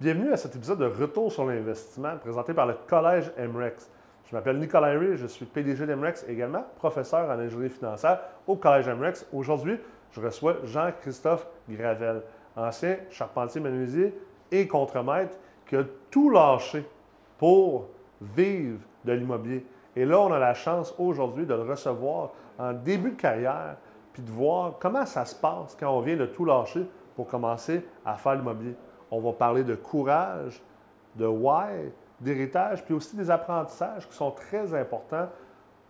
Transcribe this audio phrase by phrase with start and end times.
[0.00, 3.90] Bienvenue à cet épisode de Retour sur l'investissement présenté par le Collège MREX.
[4.24, 8.56] Je m'appelle Nicolas Henry, je suis PDG d'MREX et également professeur en ingénierie financière au
[8.56, 9.26] Collège MREX.
[9.30, 9.78] Aujourd'hui,
[10.12, 12.22] je reçois Jean-Christophe Gravel,
[12.56, 14.18] ancien charpentier menuisier
[14.50, 15.36] et contremaître
[15.66, 16.88] qui a tout lâché
[17.36, 17.88] pour
[18.22, 19.66] vivre de l'immobilier.
[19.94, 23.76] Et là, on a la chance aujourd'hui de le recevoir en début de carrière
[24.14, 27.86] puis de voir comment ça se passe quand on vient de tout lâcher pour commencer
[28.06, 28.76] à faire l'immobilier.
[29.12, 30.62] On va parler de courage,
[31.16, 31.90] de why,
[32.20, 35.28] d'héritage, puis aussi des apprentissages qui sont très importants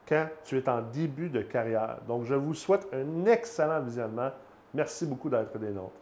[0.09, 1.99] quand tu es en début de carrière.
[2.09, 4.31] Donc, je vous souhaite un excellent visionnement.
[4.73, 5.99] Merci beaucoup d'être des nôtres.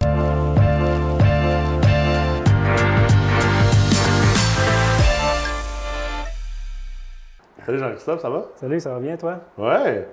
[7.66, 8.44] Salut Jean-Christophe, ça va?
[8.54, 9.40] Salut, ça va bien toi?
[9.58, 10.08] Ouais.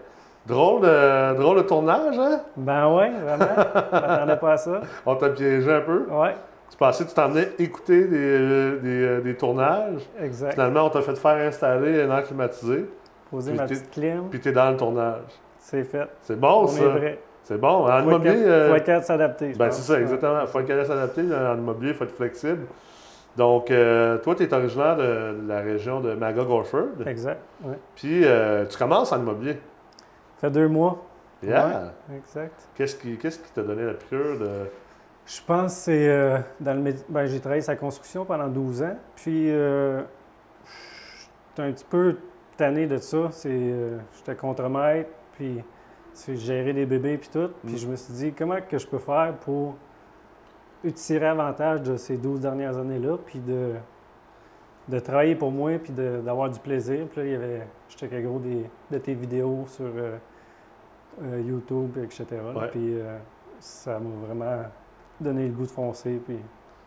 [0.48, 2.42] Drôle de, drôle de tournage, hein?
[2.58, 3.46] Ben oui, vraiment.
[3.94, 4.82] Je m'attendais pas à ça.
[5.06, 6.08] On t'a piégé un peu?
[6.10, 6.36] Ouais,
[6.70, 10.02] Tu pensais que tu t'en venais écouter des, euh, des, euh, des tournages.
[10.20, 10.54] exact.
[10.54, 12.86] Finalement, on t'a fait faire installer un air climatisé,
[13.32, 15.22] Poser ma petite clim, puis t'es dans le tournage.
[15.60, 16.08] c'est fait.
[16.22, 16.84] C'est bon, On ça.
[16.84, 17.20] est prêt.
[17.44, 17.88] C'est bon.
[17.88, 19.54] En Faut immobilier, euh, faut être capable s'adapter.
[19.54, 20.42] ben, c'est ça, exactement.
[20.42, 21.22] Il faut être capable de s'adapter.
[21.22, 22.66] En immobilier, il faut être flexible.
[23.38, 25.04] Donc, euh, toi, tu es originaire de,
[25.42, 27.06] de la région de Magog-Orford.
[27.06, 27.42] Exact.
[27.64, 27.76] Ouais.
[27.96, 29.54] Puis, euh, tu commences en immobilier.
[30.38, 31.04] Ça fait deux mois.
[31.44, 31.68] Yeah.
[32.10, 32.54] Ouais, exact.
[32.76, 34.50] Qu'est-ce qui qu'est-ce qui t'a donné la piqûre de.
[35.26, 38.96] Je pense que c'est euh, dans le ben, j'ai travaillé sa construction pendant 12 ans.
[39.16, 40.04] Puis euh,
[41.50, 42.18] j'étais un petit peu
[42.58, 43.30] tanné de ça.
[43.32, 45.64] C'est euh, j'étais contremaître, puis
[46.14, 47.50] c'est gérer des bébés puis tout.
[47.66, 47.78] Puis Mm.
[47.78, 49.76] je me suis dit comment que je peux faire pour
[50.94, 53.74] tirer avantage de ces 12 dernières années-là, puis de,
[54.88, 57.08] de travailler pour moi, puis d'avoir du plaisir.
[57.08, 61.98] Puis là, il y avait, je checkais gros des, de tes vidéos sur euh, YouTube,
[62.04, 62.26] etc.
[62.56, 62.68] Ouais.
[62.68, 62.98] Puis
[63.60, 64.66] ça m'a vraiment
[65.20, 66.38] donné le goût de foncer, puis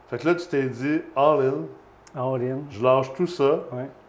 [0.08, 2.58] Fait que là, tu t'es dit, all in, all in.
[2.70, 3.60] je lâche tout ça,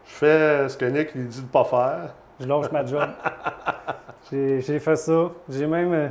[0.04, 2.14] je fais ce que Nick lui dit de pas faire.
[2.40, 3.02] Je lâche ma job.
[4.30, 5.30] J'ai fait ça.
[5.48, 6.08] J'ai même, euh,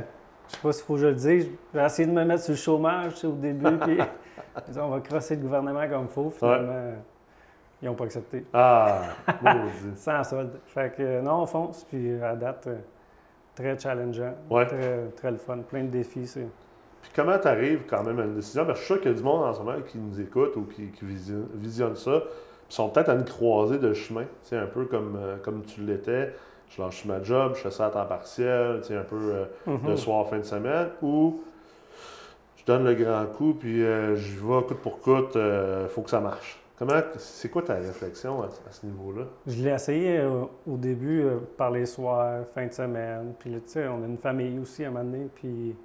[0.48, 2.52] je sais pas s'il faut que je le dise, j'ai essayé de me mettre sur
[2.52, 3.98] le chômage tu sais, au début, puis
[4.78, 6.30] on va crosser le gouvernement comme il faut.
[6.30, 6.92] Finalement,
[7.82, 8.44] ils n'ont pas accepté.
[8.52, 9.00] Ah.
[9.96, 10.58] Sans solde.
[10.66, 12.76] Fait que euh, non, on fonce, puis à date, euh,
[13.54, 14.66] très challengeant, Ouais.
[14.66, 16.26] très, très le fun, plein de défis.
[16.26, 16.46] c'est-
[17.02, 18.64] Puis comment tu arrives quand même à une décision?
[18.66, 20.20] Parce que je suis sûr qu'il y a du monde en ce moment qui nous
[20.20, 22.20] écoute ou qui, qui visionne, visionne ça,
[22.66, 25.80] puis sont peut-être à une croisée de chemin, tu un peu comme, euh, comme tu
[25.82, 26.34] l'étais.
[26.68, 29.96] Je lâche ma job, je fais ça à temps partiel, un peu euh, de Mhm.
[29.96, 31.40] soir, fin de semaine, ou
[32.56, 36.10] je donne le grand coup, puis euh, je vais coûte pour coûte, il faut que
[36.10, 36.62] ça marche.
[36.78, 39.24] Comment, c'est quoi ta réflexion à, à ce niveau-là?
[39.46, 43.34] Je l'ai essayé euh, au début euh, par les soirs, fin de semaine.
[43.38, 45.28] Puis là, tu sais, on a une famille aussi à un moment donné.
[45.34, 45.76] Puis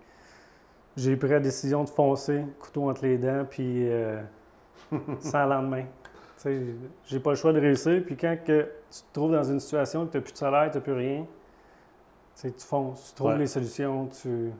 [0.97, 4.21] j'ai pris la décision de foncer, couteau entre les dents, puis euh,
[5.19, 5.85] sans lendemain.
[7.07, 8.03] J'ai pas le choix de réussir.
[8.05, 8.61] Puis quand que
[8.91, 10.93] tu te trouves dans une situation que tu n'as plus de salaire, tu n'as plus
[10.93, 11.25] rien,
[12.39, 13.37] tu fonces, tu trouves Ouais.
[13.39, 14.51] les solutions, tu...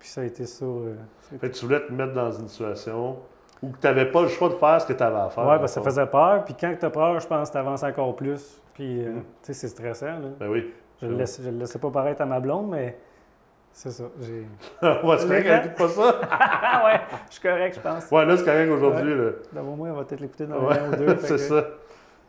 [0.00, 0.64] Puis ça a été ça.
[0.64, 0.94] euh,
[1.40, 3.16] Fait que tu voulais te mettre dans une situation
[3.62, 5.44] où tu n'avais pas le choix de faire ce que tu avais à faire.
[5.44, 6.44] Ouais, dans parce que ça faisait peur.
[6.44, 8.60] Puis quand tu as peur, je pense que tu avances encore plus.
[8.74, 9.20] Puis, euh, Mm.
[9.20, 10.06] tu sais, c'est stressant.
[10.06, 10.28] Là.
[10.38, 10.72] Ben oui.
[11.00, 12.96] Je ne le laissais pas paraître à ma blonde, mais
[13.72, 14.04] c'est ça.
[14.20, 14.46] J'ai...
[15.02, 16.20] On va se faire qu'elle pas ça.
[16.30, 18.10] Ah ouais, je suis correct, je pense.
[18.10, 19.14] Ouais, là, c'est correct aujourd'hui.
[19.14, 19.30] là.
[19.52, 21.16] D'avoir moi, on va peut-être l'écouter dans Ouais, un ou deux.
[21.20, 21.64] c'est que- ça.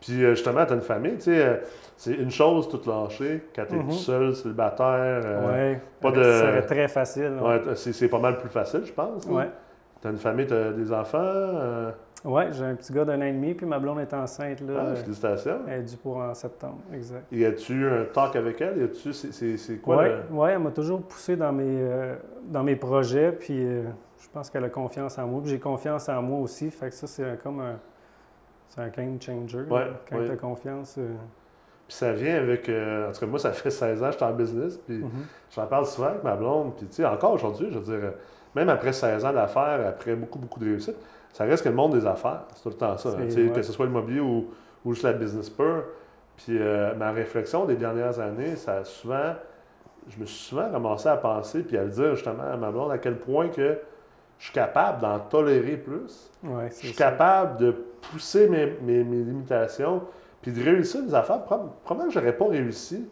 [0.00, 1.56] Puis euh, justement, tu as une famille, tu sais, euh,
[1.96, 3.88] c'est une chose toute lâchée quand tu es Mhm.
[3.88, 4.86] tout seul, célibataire.
[4.86, 7.32] euh, Ouais, pas ça de- serait très facile.
[7.40, 9.26] Ouais, ouais, c'est, c'est pas mal plus facile, je pense.
[9.26, 9.50] ouais.
[10.00, 11.18] Tu as une famille, tu as des enfants.
[11.22, 11.90] euh,
[12.24, 14.60] Ouais, j'ai un petit gars d'un an et demi, puis ma blonde est enceinte.
[14.60, 15.60] Là, ah, félicitations.
[15.66, 17.24] elle est due pour en septembre, exact.
[17.32, 18.76] Y a-tu eu un talk avec elle?
[18.78, 22.62] Y a-tu, c'est, quoi Ouais, le- ouais, elle m'a toujours poussé dans mes, euh, dans
[22.62, 23.84] mes projets, puis euh,
[24.22, 26.70] je pense qu'elle a confiance en moi, puis j'ai confiance en moi aussi.
[26.70, 27.78] Fait que ça, c'est comme un,
[28.68, 29.60] c'est un game changer.
[29.70, 30.26] Ouais, Quand ouais.
[30.26, 30.96] tu as confiance.
[30.98, 31.14] euh,
[31.88, 32.68] Puis ça vient avec.
[32.68, 34.76] en tout cas, moi, ça fait 16 ans que je suis en business.
[34.76, 35.10] Puis mhm.
[35.54, 36.74] j'en parle souvent avec ma blonde.
[36.76, 38.12] Puis, tu sais, encore aujourd'hui, je veux dire,
[38.54, 40.96] même après 16 ans d'affaires, après beaucoup, beaucoup de réussite,
[41.32, 42.42] ça reste que le monde des affaires.
[42.54, 43.10] C'est tout le temps ça.
[43.10, 43.52] hein, ouais.
[43.52, 44.46] Que ce soit l'immobilier ou,
[44.84, 45.84] ou juste la business pure.
[46.36, 49.34] Puis euh, ma réflexion des dernières années, ça a souvent.
[50.08, 52.90] Je me suis souvent ramassé à penser, puis à le dire justement à ma blonde,
[52.90, 53.78] à quel point que
[54.38, 56.30] je suis capable d'en tolérer plus.
[56.42, 57.04] Ouais, Je suis ça.
[57.10, 57.70] capable de
[58.10, 60.02] pousser mes, mes- mes limitations,
[60.40, 61.42] puis de réussir des affaires.
[61.44, 63.06] Prob- Probablement que je n'aurais pas réussi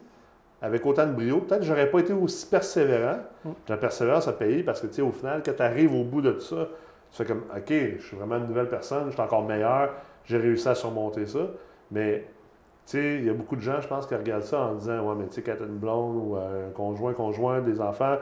[0.60, 1.40] avec autant de brio.
[1.40, 3.18] Peut-être que je n'aurais pas été aussi persévérant.
[3.44, 3.50] Mm.
[3.68, 6.20] La persévérance a payé parce que, tu sais, au final, quand tu arrives au bout
[6.20, 6.68] de tout ça,
[7.10, 9.90] tu fais comme, OK, je suis vraiment une nouvelle personne, je suis encore meilleur,
[10.24, 11.40] j'ai réussi à surmonter ça.
[11.90, 12.24] Mais,
[12.86, 15.00] tu sais, il y a beaucoup de gens, je pense, qui regardent ça en disant,
[15.08, 18.16] ouais, mais tu sais, quand une blonde ou euh, un conjoint, conjoint, des enfants,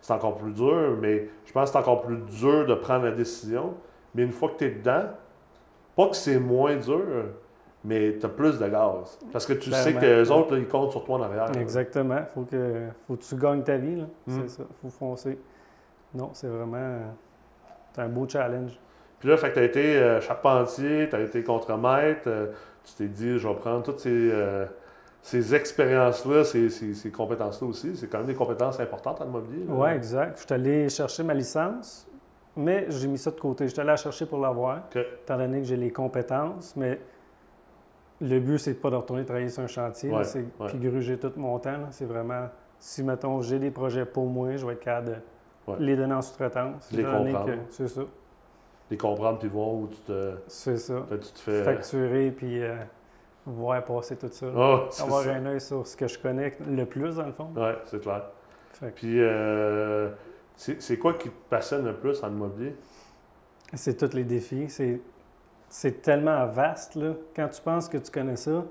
[0.00, 0.96] c'est encore plus dur.
[1.00, 3.74] Mais je pense que c'est encore plus dur de prendre la décision.
[4.14, 5.04] Mais une fois que tu es dedans,
[5.96, 7.26] pas que c'est moins dur,
[7.84, 9.18] mais tu as plus de gaz.
[9.32, 11.50] Parce que tu sais que les autres, ils comptent sur toi en arrière.
[11.56, 12.18] Exactement.
[12.18, 14.02] Il faut que, faut que tu gagnes ta vie.
[14.26, 14.40] Mm.
[14.42, 14.62] C'est ça.
[14.68, 15.38] Il faut foncer.
[16.14, 17.00] Non, c'est vraiment
[17.96, 18.78] un beau challenge.
[19.18, 22.48] Puis là, fait tu as été euh, charpentier, tu as été contremaître, euh,
[22.84, 24.66] tu t'es dit, je vais prendre toutes ces, euh,
[25.22, 27.96] ces expériences-là, ces, ces, compétences-là aussi.
[27.96, 29.64] C'est quand même des compétences importantes en immobilier.
[29.68, 30.38] Oui, exact.
[30.38, 32.06] Je suis allé chercher ma licence,
[32.56, 33.66] mais j'ai mis ça de côté.
[33.66, 36.98] Je suis allé la chercher pour l'avoir, étant donné que j'ai les compétences, mais
[38.20, 41.58] le but, c'est pas de retourner travailler sur un chantier, c'est puis gruger tout mon
[41.58, 41.86] temps.
[41.90, 42.48] C'est vraiment,
[42.78, 45.22] si, mettons, j'ai des projets pour moi, je vais être capable
[45.68, 46.90] de les donner en sous-traitance.
[46.92, 47.52] Les comprendre.
[47.70, 48.02] C'est ça
[48.92, 51.06] les comprendre puis voir où tu te, c'est ça.
[51.10, 51.62] tu te fais.
[51.64, 52.76] Facturer puis euh,
[53.46, 54.46] voir passer tout ça.
[54.54, 57.48] Oh, Avoir un œil sur ce que je connais le plus, dans le fond.
[57.56, 58.22] Oui, c'est clair.
[58.94, 60.10] Puis, euh,
[60.56, 62.74] c'est quoi qui te passionne le plus en immobilier?
[63.72, 64.66] C'est tous les défis.
[64.68, 65.00] C'est
[66.02, 66.94] tellement vaste.
[66.94, 67.12] Là.
[67.34, 68.64] Quand tu penses que tu connais ça,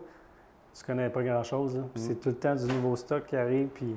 [0.74, 1.78] tu connais pas grand-chose.
[1.78, 1.84] Mm.
[1.96, 3.96] C'est tout le temps du nouveau stock qui arrive, puis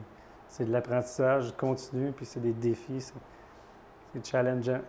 [0.49, 3.13] c'est de l'apprentissage continu, puis c'est des défis.
[4.13, 4.81] C'est challengeant.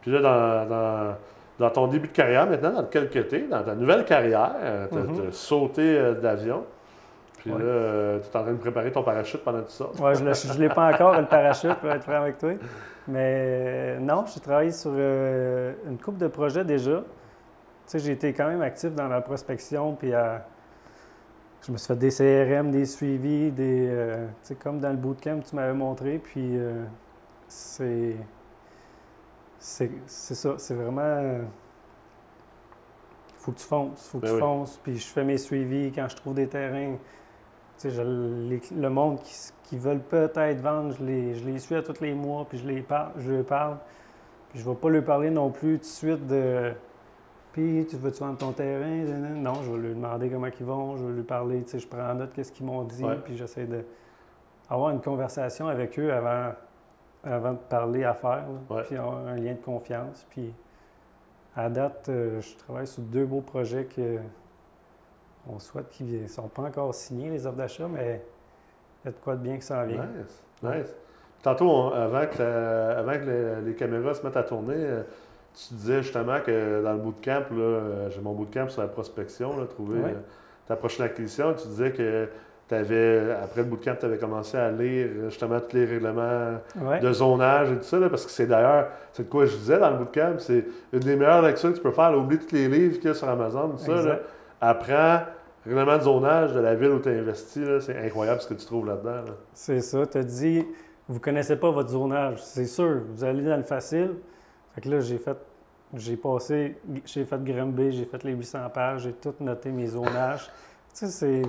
[0.00, 1.16] Puis là, dans,
[1.58, 4.98] dans, ton début de carrière maintenant, dans lequel tu es, dans ta nouvelle carrière, tu
[4.98, 5.32] as, mm-hmm.
[5.32, 6.64] sauté euh, d'avion.
[7.38, 9.86] Puis là, euh, tu es en train de préparer ton parachute pendant tout ça.
[10.00, 12.52] Oui, je ne l'ai pas encore, le parachute, pour être franc avec toi.
[13.08, 17.02] Mais non, j'ai travaillé sur euh, une coupe de projets déjà.
[17.86, 20.12] Tu sais, j'ai été quand même actif dans la prospection, puis
[21.62, 23.88] je me suis fait des CRM, des suivis, des,
[24.42, 26.18] tu sais, comme dans le bootcamp que tu m'avais montré.
[26.18, 26.58] Puis
[27.48, 28.16] c'est
[29.64, 31.40] c'est ça, c'est vraiment.
[33.30, 34.80] Il faut que tu fonces, faut que ben tu fonces.
[34.82, 36.96] Puis je fais mes suivis quand je trouve des terrains.
[37.78, 39.34] Tu sais, le monde qui,
[39.64, 42.66] qui veulent peut-être vendre, je les, je les suis à tous les mois, puis je
[42.66, 43.78] les parle, je leur parle.
[44.50, 46.72] Puis je ne vais pas leur parler non plus tout de suite de.
[47.54, 49.04] Puis, tu veux-tu vendre ton terrain?
[49.36, 51.86] Non, je vais leur demander comment ils vont, je vais leur parler, tu sais, je
[51.86, 53.68] prends en note qu'est-ce qu'ils m'ont dit, puis j'essaie
[54.68, 56.52] d'avoir une conversation avec eux avant,
[57.22, 58.46] avant de parler affaires,
[58.88, 60.26] puis avoir un lien de confiance.
[60.30, 60.52] Puis
[61.54, 64.18] à date, euh, je travaille sur deux beaux projets que
[65.48, 68.20] on souhaite qu'ils ne sont pas encore signés, les offres d'achat, mais
[69.04, 70.06] il y a de quoi de bien que ça en vient.
[70.06, 70.96] Nice, nice.
[71.40, 75.02] Tantôt, avant que, avant que les, caméras se mettent à tourner, euh,
[75.54, 79.66] tu disais justement que dans le bootcamp, euh, j'ai mon bootcamp sur la prospection, là,
[79.66, 80.00] trouver
[80.66, 81.54] ta prochaine acquisition.
[81.54, 82.28] Tu disais que
[82.70, 86.58] avais, après le bootcamp, tu avais commencé à lire justement tous les règlements
[87.00, 89.90] de zonage et tout ça, parce que c'est d'ailleurs, c'est de quoi je disais dans
[89.90, 92.16] le bootcamp, c'est une des meilleures lectures que tu peux faire.
[92.16, 94.02] oublie tous les livres qu'il y a sur Amazon, tout ça.
[94.02, 94.18] Là,
[94.60, 95.20] apprends
[95.66, 97.62] règlement de zonage de la ville où tu as investi.
[97.80, 99.32] C'est incroyable ce que tu trouves là-dedans.
[99.52, 100.06] C'est ça.
[100.06, 100.66] Tu as dit,
[101.08, 102.42] vous ne connaissez pas votre zonage.
[102.42, 104.10] C'est sûr, vous allez dans le facile.
[104.74, 105.36] Fait que là, j'ai fait
[105.96, 110.50] j'ai passé, j'ai fait Grimby, j'ai fait les 800 pages, j'ai tout noté mes zonages.
[110.92, 111.42] tu sais, c'est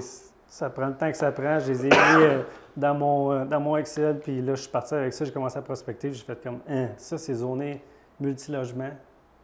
[0.47, 1.59] ça prend le temps que ça prend.
[1.59, 2.43] Je les ai mis euh,
[2.77, 5.25] dans, mon, euh, dans mon Excel, puis là, je suis parti avec ça.
[5.25, 6.13] J'ai commencé à prospecter.
[6.13, 7.81] J'ai fait comme, hein, ça, c'est zoné
[8.19, 8.91] multilogement.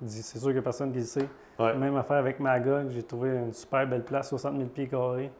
[0.05, 1.27] C'est sûr qu'il n'y a personne qui le sait.
[1.59, 5.31] Même affaire avec Magog, j'ai trouvé une super belle place, 60 000 pieds carrés.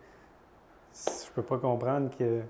[0.93, 2.41] Je peux pas comprendre que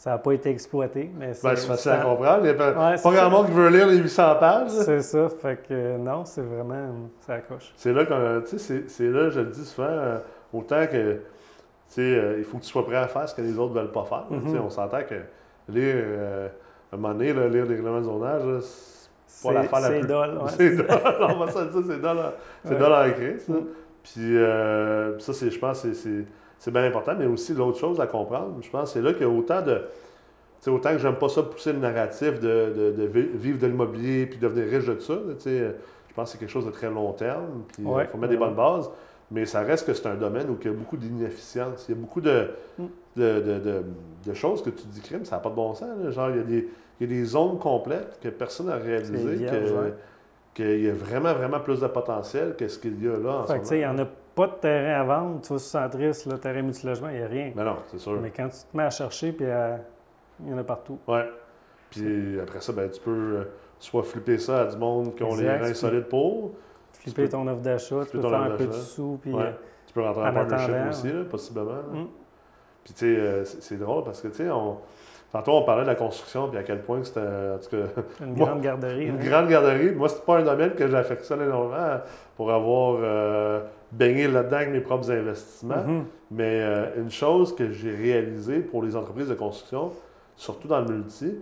[0.00, 1.10] ça n'a pas été exploité.
[1.14, 2.38] Mais c'est ben, facile à comprendre.
[2.38, 4.70] Il n'y a pas, grand monde qui veut lire les 800 pages.
[4.70, 5.28] C'est ça.
[5.28, 7.10] Fait que non, c'est vraiment.
[7.20, 7.70] Ça accroche.
[7.76, 8.06] C'est là,
[8.40, 10.18] tu sais, c'est là, je le dis souvent, euh,
[10.54, 11.20] autant que
[11.98, 13.92] euh, il faut que tu sois prêt à faire ce que les autres ne veulent
[13.92, 14.24] pas faire.
[14.30, 14.60] Mm-hmm.
[14.64, 15.16] On s'entend que
[15.68, 16.48] lire, euh,
[16.90, 18.42] à un moment donné, lire les règlements de zonage,
[19.26, 20.06] c'est pas l'affaire la plus...
[20.06, 20.50] Dole, ouais.
[20.56, 20.88] C'est dole.
[21.20, 22.18] on va se dire, c'est dole,
[22.64, 23.52] c'est dole à écrire, ça.
[23.52, 23.66] Mm.
[24.02, 26.24] Puis euh, ça, je pense, c'est
[26.68, 27.14] bien important.
[27.18, 29.82] Mais aussi, l'autre chose à comprendre, je pense, c'est là qu'il y a autant de...
[30.66, 34.68] autant que j'aime pas ça pousser le narratif de, de, vivre de l'immobilier puis devenir
[34.70, 35.14] riche de ça,
[35.44, 37.62] je pense que c'est quelque chose de très long terme.
[37.72, 38.90] Puis il faut mettre des bonnes bases.
[39.30, 41.86] Mais ça reste que c'est un domaine où il y a beaucoup d'inefficience.
[41.88, 42.86] Il y a beaucoup de, mm.
[43.16, 45.88] de, choses que tu dis crime, ça n'a pas de bon sens.
[46.10, 46.68] Genre, il y, a des,
[47.00, 49.46] il y, a des, zones complètes que personne n'a réalisé,
[50.52, 53.46] qu'il y a vraiment, vraiment plus de potentiel que ce qu'il y a là en
[53.46, 54.06] fait ce Il n'y en a
[54.40, 55.40] pas de terrain à vendre.
[55.42, 57.52] Tu vas sur Centris, le terrain multilogement, il n'y a rien.
[57.54, 58.18] Mais non, c'est sûr.
[58.20, 60.98] Mais quand tu te mets à chercher, puis il y en a partout.
[61.06, 61.20] Oui.
[61.90, 63.44] Puis après ça, ben, tu peux euh,
[63.78, 66.52] soit flipper ça à du monde qui ont les reins solides pour,
[66.92, 69.18] flipper ton offre d'achat, tu peux faire un peu de sous.
[69.20, 69.50] Puis, euh,
[69.86, 71.82] tu peux rentrer en, partnership aussi, là, possiblement.
[71.92, 72.06] Mm.
[72.84, 74.78] Puis, tu sais, euh, c'est drôle parce que, tu sais, on...
[75.32, 77.20] Tantôt, on parlait de la construction, puis à quel point c'était.
[77.20, 79.06] En tout cas, une grande garderie.
[79.06, 79.24] Une hein.
[79.24, 79.92] grande garderie.
[79.92, 82.00] Moi, c'est pas un domaine que j'affectionne énormément
[82.36, 83.60] pour avoir euh,
[83.92, 85.76] baigné là-dedans avec mes propres investissements.
[85.76, 86.02] Mm-hmm.
[86.30, 86.62] Mais
[86.96, 89.92] une chose que j'ai réalisée pour les entreprises de construction,
[90.36, 91.34] surtout dans le multi,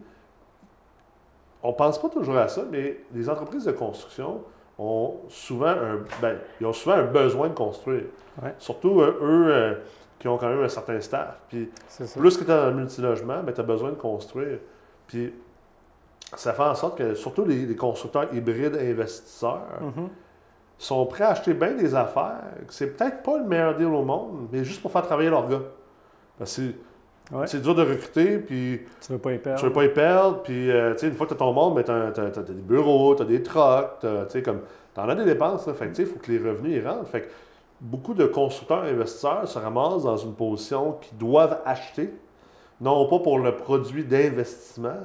[1.62, 4.42] on pense pas toujours à ça, mais les entreprises de construction
[4.78, 8.04] ont souvent un, ben, ils ont souvent un besoin de construire.
[8.42, 8.54] Ouais.
[8.58, 9.74] Surtout euh, eux euh,
[10.18, 11.40] qui ont quand même un certain staff.
[11.48, 11.68] Puis
[12.16, 14.58] plus que tu es dans le multilogement, ben, tu as besoin de construire.
[15.08, 15.34] Puis
[16.36, 20.08] ça fait en sorte que surtout les, les constructeurs hybrides investisseurs Mhm.
[20.78, 22.40] Sont prêts à acheter bien des affaires.
[22.68, 25.60] C'est peut-être pas le meilleur deal au monde, mais juste pour faire travailler leurs gars.
[26.38, 27.46] Parce que c'est- Ouais.
[27.46, 29.58] c'est dur de recruter, puis Tu veux pas y perdre.
[29.60, 31.52] tu veux pas y perdre, puis euh, tu sais, une fois que tu as ton
[31.52, 34.60] monde, ben, tu as, des bureaux, tu as des trucks, t'as- tu sais, comme,
[34.94, 35.74] tu en as des dépenses, là.
[35.74, 37.06] fait que, tu sais, il faut que les revenus y rentrent.
[37.08, 37.26] Fait que
[37.82, 42.14] beaucoup de constructeurs investisseurs se ramassent dans une position qu'ils doivent acheter,
[42.80, 44.96] non pas pour le produit d'investissement,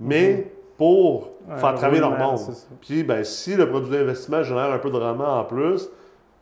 [0.00, 0.52] mais
[0.82, 2.38] pour Ouais, faire le travailler leur monde.
[2.80, 5.88] Puis, ben, si le produit d'investissement génère un peu de rendement en plus,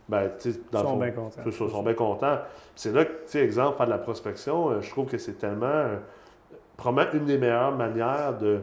[0.09, 0.31] ben,
[0.73, 1.41] dans Ils sont fond, bien contents.
[1.47, 2.39] ils sont bien contents.
[2.75, 5.67] C'est là que, tu exemple, faire de la prospection, euh, je trouve que c'est tellement,
[5.67, 5.97] euh,
[6.77, 8.61] probablement une des meilleures manières de,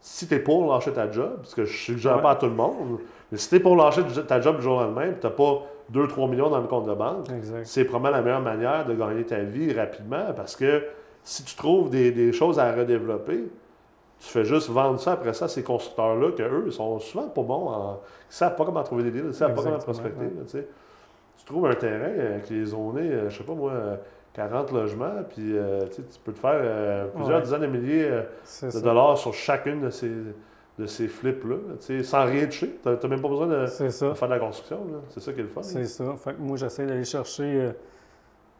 [0.00, 2.22] si tu es pour lâcher ta job, parce que je suggère Ouais.
[2.22, 2.98] pas à tout le monde,
[3.30, 5.62] mais si tu es pour lâcher ta job du jour au lendemain, tu n'as pas
[5.92, 7.26] 2-3 millions dans le compte de banque,
[7.64, 10.84] c'est probablement la meilleure manière de gagner ta vie rapidement, parce que
[11.22, 13.44] si tu trouves des, des choses à redévelopper,
[14.24, 17.28] tu fais juste vendre ça après ça à ces constructeurs-là, que eux, ils sont souvent
[17.28, 18.00] pas bons en.
[18.30, 20.20] Ils savent pas comment trouver des deals, ils savent pas comment prospecter.
[20.26, 20.32] ouais.
[20.54, 20.62] là,
[21.38, 23.96] tu trouves un terrain euh, qui est zoné, euh, je sais pas moi, euh,
[24.34, 27.42] 40 logements, puis euh, tu peux te faire euh, plusieurs Ouais.
[27.42, 28.22] dizaines de milliers euh,
[28.62, 28.80] de ça.
[28.80, 30.10] dollars sur chacune de ces,
[30.78, 32.78] de ces flips-là, tu sais, sans rien toucher.
[32.82, 34.78] Tu n'as même pas besoin de, faire de la construction.
[35.08, 35.62] C'est ça qui est le fun.
[35.62, 36.04] C'est ça.
[36.16, 37.72] Fait que moi, j'essaie d'aller chercher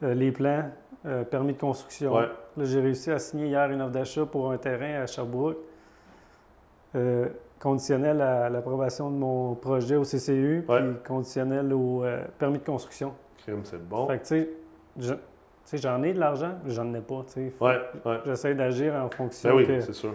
[0.02, 0.64] les plans,
[1.06, 2.14] euh, permis de construction.
[2.14, 2.28] Ouais.
[2.56, 5.56] Là, j'ai réussi à signer hier une offre d'achat pour un terrain à Sherbrooke,
[6.94, 7.28] euh,
[7.58, 10.78] conditionnel à l'approbation de mon projet au CCU, Ouais.
[10.80, 13.14] puis conditionnel au euh, permis de construction.
[13.38, 14.06] Crime, c'est bon.
[14.08, 14.48] Fait que, tu
[15.64, 17.52] sais, j'en ai de l'argent, mais j'en ai pas, tu sais.
[17.60, 18.18] Ouais, ouais.
[18.26, 20.12] J'essaie d'agir en fonction Ben oui, que c'est sûr.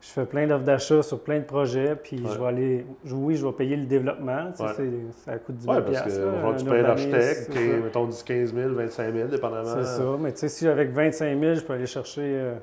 [0.00, 2.30] Je fais plein d'offres d'achat sur plein de projets, puis Ouais.
[2.32, 4.70] je vais aller, je- oui, je vais payer le développement, tu sais, Ouais.
[4.76, 7.50] c'est- ça coûte 10 Oui, 000 parce que là, tu payes l'architecte,
[7.84, 9.64] mettons, 10 15 000, 25 000, dépendamment.
[9.64, 12.54] C'est ça, mais tu sais, si avec 25 000, je peux aller chercher euh,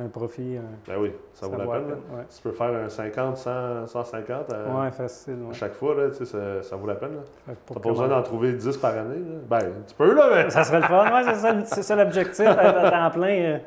[0.00, 0.56] un profit.
[0.56, 1.86] un- Ben oui, ça, vaut la peine.
[2.14, 5.34] Ouais, Tu peux faire un 50, 100, 150 à, Ouais, facile.
[5.44, 5.54] à Ouais.
[5.54, 7.16] chaque fois, là, tu sais, ça, ça vaut la peine.
[7.44, 9.16] Tu n'as pas besoin d'en trouver 10 par année.
[9.16, 9.58] là.
[9.60, 10.50] Ben, tu peux, là, mais...
[10.50, 13.28] Ça serait le fun, ouais, c'est ça, l'objectif, être à temps plein.
[13.28, 13.58] euh,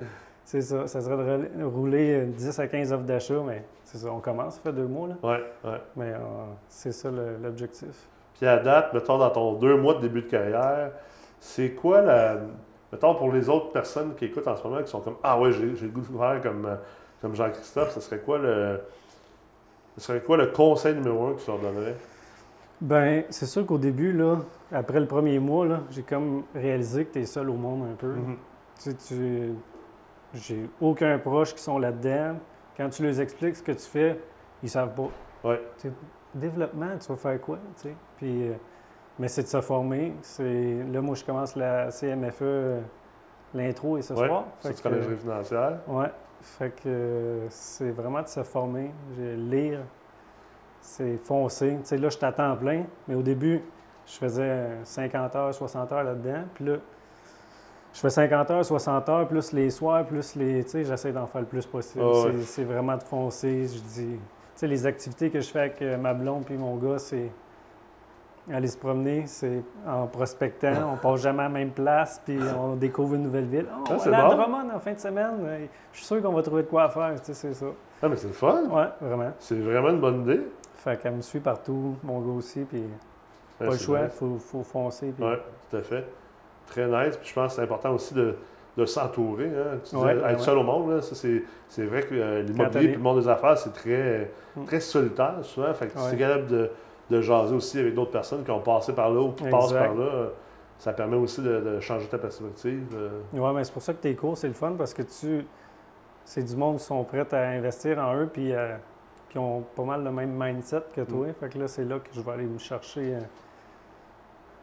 [0.46, 4.12] c'est ça, ça serait de rouler euh, 10 à 15 offres d'achat, mais c'est ça,
[4.12, 5.16] on commence, ça fait deux mois, là.
[5.24, 5.82] Ouais, ouais.
[5.96, 6.18] Mais euh,
[6.68, 8.08] c'est ça l'objectif.
[8.36, 10.92] Puis à date, mettons, dans ton deux mois de début de carrière,
[11.40, 12.38] c'est quoi la...
[12.92, 15.52] Mettons, pour les autres personnes qui écoutent en ce moment, qui sont comme «Ah ouais,
[15.54, 16.76] j'ai le goût de faire comme, euh,
[17.22, 18.82] comme Jean-Christophe», ce serait quoi le...
[19.98, 21.96] Ce serait quoi le conseil numéro un que tu leur donnerais?
[22.82, 24.38] Ben, c'est sûr qu'au début, là,
[24.72, 27.96] après le premier mois, là, j'ai comme réalisé que tu es seul au monde un
[27.96, 28.08] peu.
[28.08, 28.38] Mhm.
[28.82, 29.54] Tu sais, tu...
[30.34, 32.36] j'ai aucun proche qui sont là-dedans.
[32.78, 34.20] Quand tu leur expliques ce que tu fais,
[34.64, 35.10] ils savent pas.
[35.50, 35.62] Ouais.
[36.34, 37.96] Développement, tu vas faire quoi, tu sais?
[38.18, 38.54] Puis, euh,
[39.20, 40.14] mais c'est de se former.
[40.22, 40.84] C'est...
[40.92, 42.82] Là, moi, je commence la CMFE, euh,
[43.54, 44.46] l'intro et ce Ouais, soir.
[44.62, 45.80] tu que- connais financière.
[45.88, 46.10] Ouais.
[46.42, 48.92] Fait que euh, c'est vraiment de se former.
[49.18, 49.80] Lire,
[50.80, 51.78] c'est foncer.
[51.82, 53.62] Tu sais, là, je temps plein, mais au début,
[54.06, 56.44] je faisais 50 heures, 60 heures là-dedans.
[56.56, 56.78] Puis là,
[57.94, 60.64] je fais 50 heures, 60 heures, plus les soirs, plus les.
[60.64, 62.04] Tu sais, j'essaie d'en faire le plus possible.
[62.08, 62.42] Ah ouais.
[62.44, 63.66] C'est- vraiment de foncer.
[63.68, 64.08] Je dis.
[64.16, 64.20] Tu
[64.56, 67.32] sais, les activités que je fais avec euh, ma blonde puis mon gars, c'est
[68.52, 70.74] aller se promener, c'est en prospectant.
[70.94, 73.66] On passe jamais à la même place, puis on découvre une nouvelle ville.
[73.72, 74.36] Oh, Ah, on c'est va à bon.
[74.42, 75.30] Drummond en fin de semaine.
[75.94, 77.68] Je suis sûr qu'on va trouver de quoi faire, tu sais, c'est ça.
[78.02, 78.64] Ah, mais c'est le fun!
[78.70, 79.32] Ouais, vraiment.
[79.40, 80.42] C'est vraiment une bonne idée.
[80.76, 84.14] Fait qu'elle me suit partout, mon gars aussi, puis Ouais, pas le choix, nice.
[84.14, 85.12] faut, faut foncer.
[85.16, 85.24] Puis...
[85.24, 85.36] Oui,
[85.70, 86.06] tout à fait.
[86.68, 87.18] Très nice.
[87.18, 88.36] Puis je pense que c'est important aussi de,
[88.78, 89.46] de s'entourer.
[89.48, 89.78] Hein.
[89.84, 93.00] Tu disais, Ouais, être ouais, seul au monde, c'est, vrai que euh, l'immobilier et le
[93.00, 94.66] monde des affaires, c'est très, Mm.
[94.66, 95.74] très solitaire souvent.
[95.74, 96.70] Fait que si tu es capable de,
[97.10, 99.94] de jaser aussi avec d'autres personnes qui ont passé par là ou qui passent par
[99.96, 100.28] là, euh,
[100.78, 102.88] ça permet aussi de, de changer ta perspective.
[102.96, 103.22] euh.
[103.40, 105.46] Ouais, mais c'est pour ça que tes cours, c'est le fun, parce que tu.
[106.26, 108.76] C'est du monde qui sont prêts à investir en eux, puis euh,
[109.30, 111.28] qui ont pas mal le même mindset que toi.
[111.28, 111.34] Mm.
[111.40, 113.20] Fait que là, c'est là que je vais aller me chercher euh,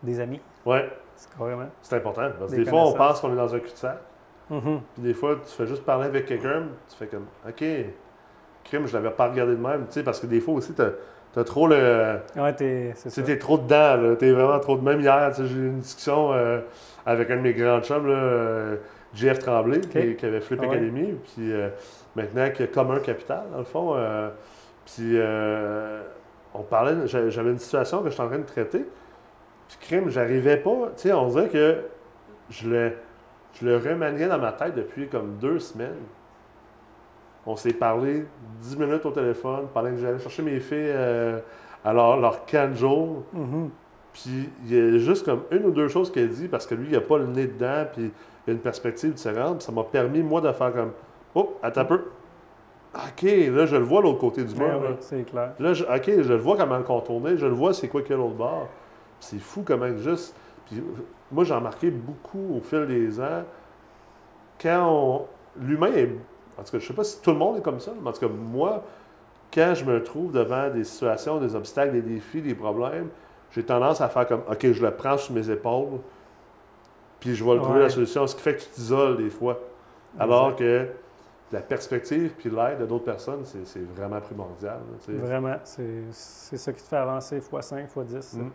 [0.03, 0.41] des amis.
[0.67, 0.89] Ouais,
[1.19, 1.67] C'est carrément.
[1.83, 2.31] c'est important.
[2.39, 3.99] Parce que Des des fois, on pense qu'on est dans un cul-de-sac.
[4.51, 4.81] Mhm.
[4.95, 7.65] Puis des fois, tu fais juste parler avec quelqu'un, tu fais comme, OK,
[8.65, 9.87] crime, je l'avais pas regardé de même.
[9.89, 12.19] Tu sais, parce que des fois aussi, tu as, trop le.
[12.37, 12.95] Ouais, t'es-
[13.25, 14.15] t'es trop dedans.
[14.17, 15.01] T'es vraiment trop de même.
[15.01, 16.61] Hier, j'ai eu une discussion euh,
[17.05, 18.77] avec un de mes grands chums, là, euh,
[19.15, 20.77] JF Tremblay, qui, qui avait Flip Ah ouais?
[20.77, 21.69] Academy, puis euh,
[22.17, 23.93] maintenant qui a Commun Capital, dans le fond.
[23.97, 24.31] euh,
[24.87, 25.19] puis
[26.55, 28.85] on parlait, j'a- j'avais une situation que j'étais en train de traiter,
[29.69, 31.77] puis crime, j'arrivais pas, tu sais, on dirait que
[32.51, 32.93] je le,
[33.61, 35.95] je le remaniais dans ma tête depuis comme deux semaines.
[37.47, 38.27] On s'est parlé
[38.63, 41.39] 10 minutes au téléphone pendant que j'allais chercher mes filles euh,
[41.85, 43.23] à leur, leur camp de jour.
[43.33, 43.71] Mhm.
[44.13, 46.87] Puis il y a juste comme une ou deux choses qu'elle dit parce que lui,
[46.89, 48.11] il n'a pas le nez dedans, puis
[48.47, 49.63] il a une perspective différente.
[49.63, 50.93] Ça m'a permis, moi, de faire comme
[51.35, 52.01] Oh, attends un peu.
[52.95, 54.81] OK, là, je le vois l'autre côté du Ben mur.
[54.83, 55.53] oui, c'est clair.
[55.61, 58.13] Là, je- OK, je le vois comment le contourner, je le vois c'est quoi qu'il
[58.13, 58.67] y a l'autre bord.
[59.21, 60.35] C'est fou comment juste.
[60.67, 60.83] Puis euh,
[61.33, 63.45] moi, j'ai remarqué beaucoup au fil des ans,
[64.61, 65.27] quand on.
[65.61, 66.11] L'humain est.
[66.59, 68.13] En tout cas, je sais pas si tout le monde est comme ça, mais en
[68.13, 68.85] tout cas, moi,
[69.53, 73.09] quand je me trouve devant des situations, des obstacles, des défis, des problèmes,
[73.53, 76.01] j'ai tendance à faire comme OK, je le prends sous mes épaules,
[77.21, 79.59] puis je vais le trouver la solution, ce qui fait que tu t'isoles des fois.
[80.19, 80.89] Alors que
[81.53, 84.81] la perspective puis l'aide de d'autres personnes, c'est vraiment primordial.
[85.09, 85.15] là.
[85.19, 88.21] Vraiment, c'est c'est ça qui te fait avancer x5, x10.
[88.21, 88.39] ça.
[88.39, 88.51] Mm.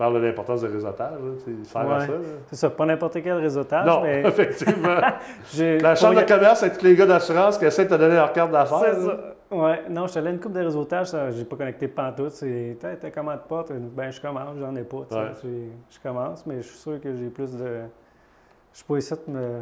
[0.00, 1.12] Parle de l'importance du réseautage,
[1.46, 2.06] il sert à Ouais.
[2.06, 2.12] ça.
[2.46, 4.96] C'est ça, pas n'importe quel réseautage, Non, mais effectivement.
[5.82, 8.32] La chambre de commerce avec tous les gars d'assurance qui essaient de te donner leur
[8.32, 8.78] carte d'affaires.
[8.94, 9.34] C'est ça.
[9.50, 12.30] Ouais, non, je suis allé une coupe de réseautage, ça, j'ai pas connecté pantoute.
[12.30, 13.72] C'est, t'as, comment de porte?
[13.72, 14.96] Ben, je commence, j'en ai pas.
[15.10, 15.32] Ouais.
[15.90, 17.80] Je commence, mais je suis sûr que j'ai plus de.
[18.72, 19.60] Je suis pas ici de me,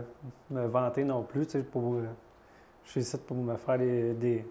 [0.52, 1.94] me vanter non plus, pour.
[1.94, 2.02] euh,
[2.84, 4.46] Je suis ici pour me faire des, des-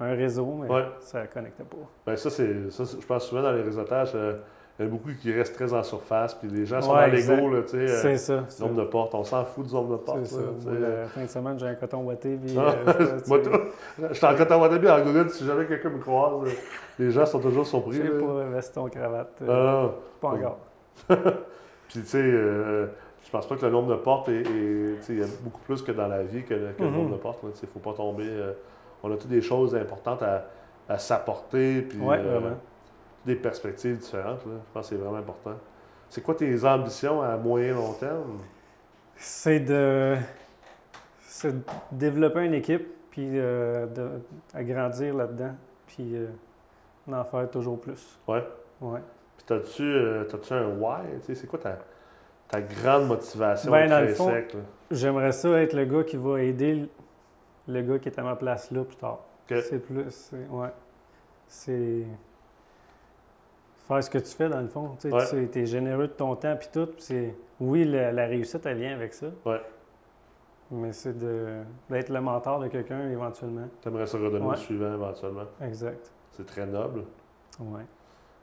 [0.00, 0.86] un réseau, mais Ouais.
[0.98, 1.76] ça ne connecte pas.
[2.04, 4.38] Ben, ça, c'est, ça, c'est- je pense souvent dans les réseautages, euh,
[4.80, 7.06] il y en a beaucoup qui restent très en surface, puis les gens sont Ouais,
[7.10, 7.76] dans l'ego, tu sais.
[7.76, 8.44] euh, c'est ça.
[8.48, 10.24] c'est nombre de portes, on s'en fout du nombre de C'est portes.
[10.26, 10.36] ça.
[10.36, 10.70] sais.
[10.70, 12.56] Moi, la fin de semaine, j'ai un coton ouaté, puis.
[12.58, 13.38] Ah, euh, ça, moi.
[14.08, 16.50] Je suis en coton Watabi en Google, si jamais quelqu'un me croise, euh,
[16.98, 17.96] les gens sont toujours surpris.
[17.96, 19.32] J'ai pas veston, cravate.
[19.42, 19.90] euh, Ah.
[20.20, 20.58] Pas encore.
[21.88, 22.86] Puis, tu sais, euh,
[23.24, 24.42] je pense pas que le nombre de portes est.
[25.08, 26.94] il y a beaucoup plus que dans la vie que, le- le Mhm.
[26.96, 27.40] nombre de portes.
[27.42, 28.28] Il ne faut pas tomber.
[29.02, 30.44] on a toutes des choses importantes à,
[30.88, 32.56] à s'apporter, puis Ouais, vraiment.
[33.24, 34.44] Des perspectives différentes.
[34.46, 34.52] là.
[34.66, 35.54] Je pense que c'est vraiment important.
[36.08, 38.38] C'est quoi tes ambitions à moyen long terme?
[39.16, 40.16] C'est de,
[41.20, 41.62] c'est de
[41.92, 44.08] développer une équipe, puis euh, de
[44.54, 45.54] agrandir là-dedans,
[45.86, 46.26] puis euh,
[47.06, 48.18] d'en faire toujours plus.
[48.26, 48.44] Ouais.
[48.80, 49.00] Ouais.
[49.36, 51.02] Puis, t'as-tu euh, un why?
[51.34, 51.78] C'est quoi ta,
[52.48, 54.32] ta grande motivation Ben, dans le fond?
[54.90, 56.88] J'aimerais ça être le gars qui va aider le,
[57.68, 59.20] le gars qui est à ma place là plus tard.
[59.48, 60.32] C'est plus.
[60.50, 60.68] Ouais.
[61.46, 62.04] C'est.
[63.90, 64.90] Faire ce que tu fais dans le fond.
[65.00, 65.24] Tu Ouais.
[65.54, 66.88] es généreux de ton temps, puis tout.
[67.60, 69.26] oui, la, la réussite, elle vient avec ça.
[69.44, 69.60] Ouais.
[70.70, 73.66] Mais c'est d'être le mentor de quelqu'un éventuellement.
[73.82, 74.52] T'aimerais ça redonner Ouais.
[74.52, 75.42] le suivant éventuellement.
[75.60, 76.12] Exact.
[76.30, 77.02] C'est très noble.
[77.58, 77.82] Ouais.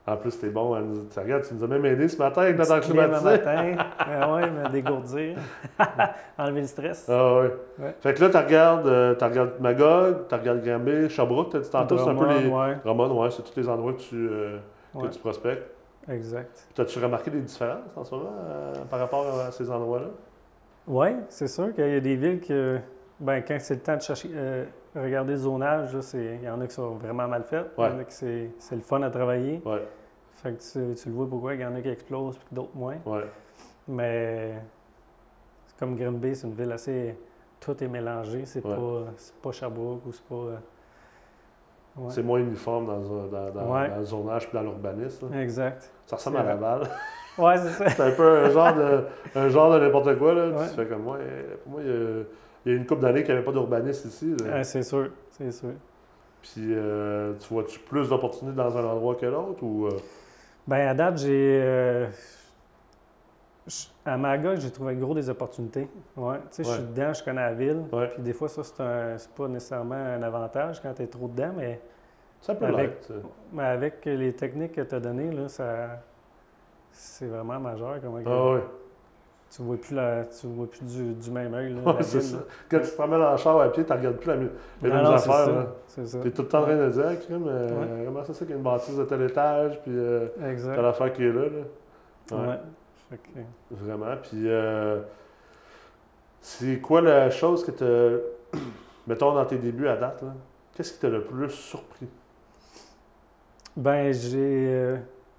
[0.05, 0.75] En plus, t'es bon.
[0.81, 3.01] nous- tu regardes, tu nous as même aidé ce matin avec notre air Petite clim
[3.03, 3.45] le climatisé.
[3.45, 3.85] matin.
[3.99, 5.37] Ah ouais, me dégourdir.
[6.37, 7.07] Enlever le stress.
[7.09, 7.53] Ah ouais.
[7.79, 7.95] Ouais.
[8.01, 11.69] Fait que là, tu regardes, euh, t'as regardé Magog, tu regardes Granby, Sherbrooke, t'as dit
[11.69, 12.47] tantôt, c'est un peu les.
[12.47, 12.75] ouais.
[12.83, 14.57] Drummond, ouais, c'est tous les endroits que tu, euh,
[14.93, 15.69] que Ouais, tu prospectes.
[16.09, 16.67] exact.
[16.75, 20.07] T'as-tu remarqué des différences en ce moment euh, par rapport à ces endroits-là?
[20.87, 22.79] Oui, c'est sûr qu'il y a des villes que,
[23.19, 26.67] ben, quand c'est le temps de chercher, euh, regarder le zonage, il y en a
[26.67, 27.67] qui sont vraiment mal faites.
[27.77, 29.61] Il y en a qui c'est, c'est le fun à travailler.
[29.65, 29.85] Ouais,
[30.35, 32.75] Fait que tu, tu le vois pourquoi il y en a qui explosent et d'autres
[32.75, 32.95] moins.
[33.05, 33.25] ouais.
[33.89, 34.53] Mais
[35.67, 37.17] c'est comme Grimby, c'est une ville assez.
[37.59, 38.45] Tout est mélangé.
[38.45, 38.77] C'est pas,
[39.17, 40.61] c'est pas Sherbrooke ou c'est pas.
[41.97, 42.09] Ouais.
[42.09, 43.89] C'est moins uniforme dans, dans, dans- Ouais.
[43.89, 45.27] dans le zonage puis dans l'urbanisme.
[45.33, 45.91] Exact.
[46.05, 46.81] Ça ressemble à Laval.
[47.37, 47.89] Ouais, c'est ça.
[47.91, 49.03] c'est un peu un genre de,
[49.35, 50.33] un genre de n'importe quoi.
[50.33, 50.49] Là.
[50.69, 51.17] Tu fais comme moi.
[51.63, 52.23] Pour moi, il y a,
[52.65, 54.35] il y a une couple d'années qu'il n'y avait pas d'urbanisme ici.
[54.43, 54.63] là.
[54.63, 55.09] C'est sûr.
[55.29, 55.69] C'est sûr.
[56.41, 59.85] Puis, euh, tu vois-tu plus d'opportunités dans un endroit que l'autre ou.
[59.85, 59.91] euh,
[60.67, 61.61] Ben, à date, j'ai.
[61.63, 62.07] euh,
[63.67, 65.87] j- à Magog, j'ai trouvé gros des opportunités.
[66.15, 66.37] Ouais.
[66.51, 67.83] Tu sais, je suis dedans, je connais la ville.
[67.91, 68.07] Ouais.
[68.13, 71.79] Puis des fois, ça, c'est, pas nécessairement un avantage quand tu es trop dedans, mais,
[72.39, 73.13] Ça peut Avec- ça.
[73.51, 75.99] mais avec les techniques que tu as données, là, ça,
[76.91, 77.95] c'est vraiment majeur.
[78.01, 78.61] Comment Ah.
[79.49, 81.73] Tu vois plus, la, tu vois plus du, du même œil.
[81.85, 82.37] Ouais, c'est ça.
[82.69, 84.49] Quand tu te promènes en char à pied, tu regardes plus la, les Non,
[84.95, 85.67] mêmes non, affaires.
[85.87, 86.19] C'est ça.
[86.21, 88.53] Tu es tout le temps en train de dire, euh, comment ça, c'est qu'il y
[88.53, 90.27] a une bâtisse de tel étage, puis euh,
[90.81, 91.43] l'affaire qui est là.
[91.43, 92.37] là.
[92.37, 92.59] Ouais.
[93.71, 94.15] Vraiment.
[94.21, 95.01] Puis, euh,
[96.41, 98.59] c'est quoi la chose que tu
[99.07, 100.33] mettons dans tes débuts à date, là,
[100.75, 102.07] qu'est-ce qui t'a le plus surpris?
[103.75, 104.37] Ben, j'ai.
[104.39, 104.97] euh,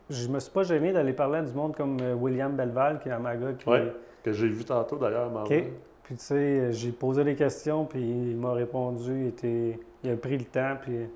[0.09, 3.09] je me suis pas gêné d'aller parler à du monde comme euh, William Belval, qui
[3.09, 3.57] est à Magog.
[3.57, 3.93] qui Ouais.
[4.23, 5.45] Que j'ai vu tantôt d'ailleurs, maman.
[5.45, 5.65] OK.
[6.05, 9.25] Puis, tu sais, j'ai posé des questions, puis il m'a répondu.
[9.25, 11.07] Il, était, il a pris le temps, puis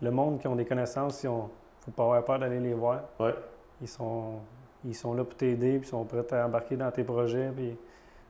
[0.00, 3.00] le monde qui ont des connaissances, ils ont, faut pas avoir peur d'aller les voir.
[3.18, 3.34] Ouais.
[3.80, 4.34] Ils sont,
[4.86, 7.76] ils sont là pour t'aider, puis ils sont prêts à embarquer dans tes projets, puis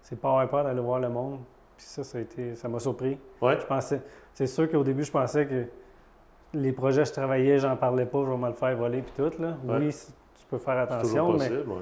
[0.02, 1.38] c'est pas avoir peur d'aller voir le monde.
[1.76, 3.18] Puis ça, ça a été, ça m'a surpris.
[3.42, 3.60] Ouais.
[3.60, 4.00] Je pensais,
[4.32, 5.64] c'est sûr qu'au début, je pensais que
[6.54, 9.12] les projets que je travaillais, j'en parlais pas, je vais me le faire voler, puis
[9.14, 9.56] tout, là.
[9.64, 9.78] Ouais.
[9.78, 9.90] Oui,
[10.38, 11.76] tu peux faire attention, mais possible, ouais.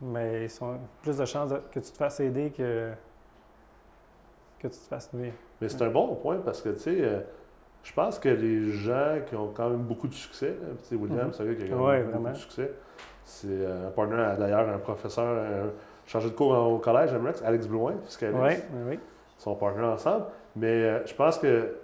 [0.00, 2.90] mais ils sont plus de chances que tu te fasses aider que,
[4.60, 5.32] que tu te fasses nuire.
[5.60, 7.20] Mais c'est un bon point parce que, tu sais, euh,
[7.82, 11.26] je pense que les gens qui ont quand même beaucoup de succès, tu sais, William,
[11.26, 11.32] Mhm.
[11.32, 12.72] c'est vrai qu'il a quand même beaucoup de succès.
[13.30, 15.68] C'est euh, un partner, à- d'ailleurs, un professeur, un
[16.06, 17.10] chargé de cours au collège,
[17.44, 18.38] Alex Blouin, puisqu'Alex,
[18.72, 18.98] Oui, oui,
[19.36, 20.24] sont partenaires ensemble.
[20.56, 21.76] Mais euh, je pense que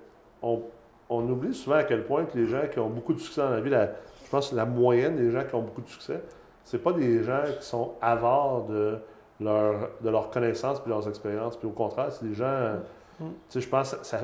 [0.42, 0.62] on,
[1.10, 3.50] on oublie souvent à quel point que les gens qui ont beaucoup de succès dans
[3.50, 3.90] la vie, la-
[4.24, 6.20] je pense que la moyenne des gens qui ont beaucoup de succès,
[6.64, 8.96] c'est pas des gens qui sont avares de
[9.38, 11.58] leur, de leurs connaissances puis leurs expériences.
[11.58, 12.76] Puis au contraire, c'est des gens, euh,
[13.20, 13.24] Mm.
[13.26, 14.18] tu sais, je pense que ça,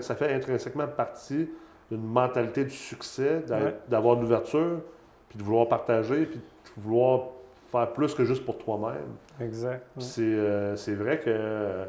[0.00, 1.48] ça fait intrinsèquement partie
[1.90, 3.74] d'une mentalité du succès, Ouais.
[3.88, 4.78] d'avoir de l'ouverture,
[5.28, 6.40] puis de vouloir partager, puis
[6.78, 7.28] vouloir
[7.70, 9.14] faire plus que juste pour toi-même.
[9.40, 9.84] Exact.
[9.96, 10.02] Ouais.
[10.02, 11.84] C'est euh, c'est vrai que euh,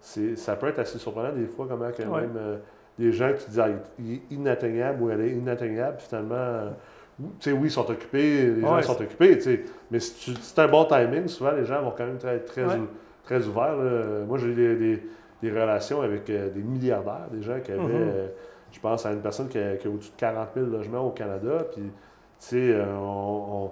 [0.00, 2.22] c'est- ça peut être assez surprenant des fois, comment quand Ouais.
[2.22, 2.56] même euh,
[2.98, 6.70] des gens qui disent ah, il est inatteignable ou elle est inatteignable, finalement, euh,
[7.18, 10.32] tu sais, oui, ils sont occupés, les gens Ouais, sont occupés, tu sais, mais si
[10.34, 12.88] tu c'est un bon timing, souvent les gens vont quand même être très, ou-
[13.24, 13.76] très ouverts.
[13.76, 14.24] là.
[14.26, 15.02] Moi, j'ai eu des, des-
[15.42, 17.90] des relations avec des milliardaires, des gens qui avaient, Mhm.
[17.92, 18.26] euh,
[18.72, 21.10] je pense à une personne qui a, qui a au-dessus de 40 000 logements au
[21.10, 21.90] Canada, puis, tu
[22.38, 23.70] sais, on- on-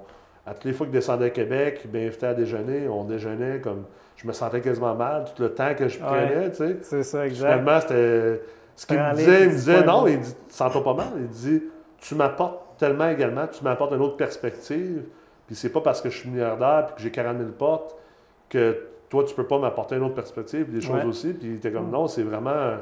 [0.49, 3.85] à toutes les fois qu'il descendait à Québec, il m'invitait à déjeuner, on déjeunait comme.
[4.17, 6.05] Je me sentais quasiment mal tout le temps que je Ouais.
[6.07, 6.77] prenais, tu sais.
[6.83, 7.51] C'est ça, exact.
[7.61, 8.41] Finalement, c'était.
[8.75, 11.09] Ce qu'il me disait, il me dis disait, non, il dit, sens-toi pas mal.
[11.19, 11.63] Il dit,
[11.99, 15.03] tu m'apportes tellement également, tu m'apportes une autre perspective.
[15.47, 17.97] Puis c'est pas parce que je suis milliardaire puis que j'ai 40 000 portes
[18.49, 18.77] que
[19.09, 21.05] toi, tu peux pas m'apporter une autre perspective, des choses Ouais.
[21.05, 21.33] aussi.
[21.33, 21.93] Puis il était comme, Mm.
[21.93, 22.77] non, c'est vraiment.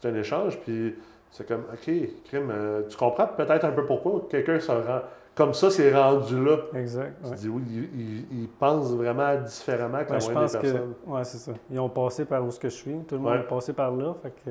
[0.00, 0.58] C'est un échange.
[0.60, 0.94] Puis
[1.32, 1.90] c'est comme, OK,
[2.26, 5.00] crime, euh, tu comprends peut-être un peu pourquoi quelqu'un se rend.
[5.34, 6.58] Comme ça, c'est rendu là.
[6.74, 7.14] Exact.
[7.24, 7.36] Tu ouais.
[7.36, 10.58] dis, oui, il, il- il pense vraiment différemment que la Ouais, je moyenne pense des
[10.58, 10.62] que.
[10.72, 10.94] personnes.
[11.06, 11.52] Ouais, c'est ça.
[11.70, 12.94] Ils ont passé par où ce que je suis.
[13.08, 13.40] Tout le monde Ouais.
[13.40, 14.14] est passé par là.
[14.22, 14.50] Fait que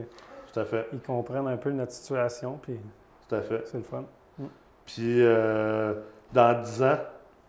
[0.52, 0.88] Tout à fait.
[0.92, 2.58] ils comprennent un peu notre situation.
[2.62, 2.80] Puis
[3.30, 3.62] Tout à fait.
[3.68, 4.04] c'est le fun.
[4.88, 5.94] Puis euh,
[6.34, 6.98] dans 10 ans,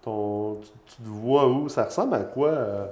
[0.03, 1.71] ton, tu, tu te vois où?
[1.71, 2.49] Ça ressemble à quoi?
[2.51, 2.87] euh,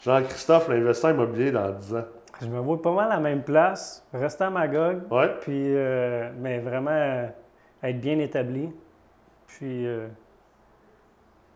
[0.00, 2.04] Jean-Christophe, l'investisseur immobilier dans 10 ans?
[2.42, 5.34] Je me vois pas mal à la même place, rester à Magog, Ouais?
[5.40, 7.26] puis, euh, mais vraiment euh,
[7.82, 8.70] être bien établi.
[9.46, 10.06] Puis, euh,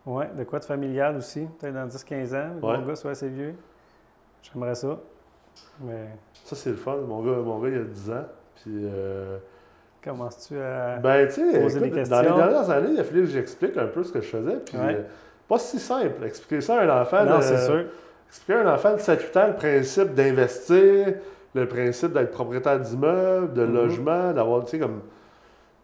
[0.05, 2.77] ouais, de quoi de familial aussi, peut-être dans 10-15 ans, Ouais.
[2.77, 3.53] mon gars soit assez vieux.
[4.41, 4.97] J'aimerais ça.
[5.81, 6.07] Mais
[6.45, 6.97] Ça, c'est le fun.
[7.07, 8.25] Mon gars, mon gars, il a 10 ans.
[8.55, 9.37] Puis, euh,
[10.03, 10.97] commences-tu à.
[10.97, 12.37] ben, Poser des écoute, dans les questions?
[12.37, 14.57] dernières années, il a fallu que j'explique un peu ce que je faisais.
[14.65, 15.05] Puis, Ouais.
[15.47, 16.23] pas si simple.
[16.25, 17.23] Expliquer ça à un enfant.
[17.25, 17.85] non, c'est sûr.
[18.31, 21.15] Expliquer à un enfant de 7-8 ans le principe d'investir,
[21.53, 23.73] le principe d'être propriétaire d'immeuble, de Mhm.
[23.73, 25.01] logement, d'avoir, tu sais, comme.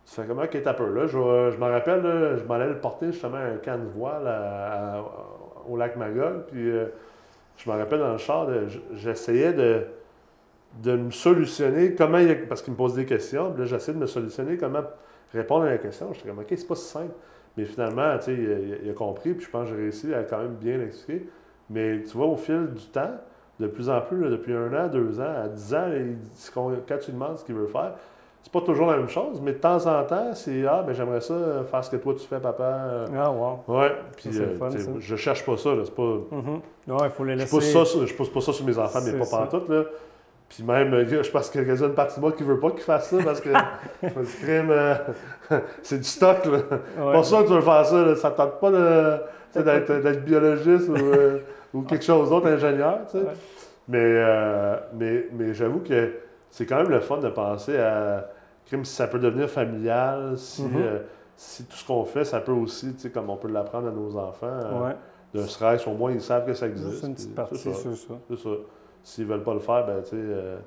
[0.06, 1.06] Tu fais comment qui est un peu là.
[1.08, 4.26] Je, je me rappelle, là, je m'en allais le porter justement un camp de voile
[4.26, 5.06] à- à-
[5.70, 6.44] au lac Magog.
[6.50, 6.86] Puis euh,
[7.58, 8.48] je me rappelle dans le char,
[8.94, 9.82] j'essayais de,
[10.82, 12.20] de me solutionner comment.
[12.20, 13.52] il a- parce qu'il me pose des questions.
[13.52, 14.84] Puis là, j'essayais de me solutionner comment
[15.34, 16.14] répondre à la question.
[16.14, 17.14] J'étais comme, OK, c'est pas si simple.
[17.58, 19.34] Mais finalement, tu sais, il, a- il a compris.
[19.34, 21.28] Puis je pense que j'ai réussi à quand même bien l'expliquer.
[21.70, 23.12] Mais tu vois, au fil du temps,
[23.60, 25.90] de plus en plus, là, depuis un an, deux ans, à dix ans,
[26.88, 27.94] quand tu demandes ce qu'il veut faire,
[28.44, 31.20] c'est pas toujours la même chose, mais de temps en temps, c'est Ah, ben j'aimerais
[31.20, 33.06] ça euh, faire ce que toi tu fais, papa.
[33.18, 33.60] Ah, wow.
[33.68, 34.78] Ouais, puis euh, fun, ça.
[35.00, 36.18] je cherche pas ça, c'est pas.
[36.32, 36.62] Mhm.
[36.88, 37.50] Ouais, il faut les Je laisser.
[37.58, 39.84] pousse, ça, sur- je pousse pas ça sur mes enfants, mais pas pantoute, là.
[40.48, 42.72] Puis même, euh, je pense qu'il y a une partie de moi qui veut pas
[42.72, 43.50] qu'ils fassent ça parce que
[44.48, 44.96] euh,
[45.82, 46.52] c'est du stock, là.
[47.00, 47.12] Ouais.
[47.14, 48.16] Pas sûr que tu veux faire ça, là.
[48.16, 48.72] ça te tente pas
[49.62, 51.40] d'être biologiste ou, euh,
[51.78, 53.24] ou quelque chose d'autre, ingénieur, tu sais.
[53.24, 53.34] Ouais.
[53.88, 56.13] Mais, euh, mais, mais j'avoue que
[56.50, 58.30] c'est quand même le fun de penser à
[58.66, 60.72] crime si ça peut devenir familial, si, Mhm.
[60.76, 61.00] euh,
[61.38, 63.92] si tout ce qu'on fait, ça peut aussi, tu sais, comme on peut l'apprendre à
[63.92, 64.96] nos enfants, euh, Ouais,
[65.34, 66.90] d'un stress, au moins ils savent que ça existe.
[66.92, 67.90] juste une petite partie c'est ça,
[68.30, 68.50] c'est ça.
[69.04, 70.58] S'ils veulent pas le faire, ben tu sais, euh,